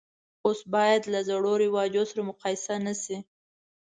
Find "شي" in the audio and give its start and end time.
3.01-3.17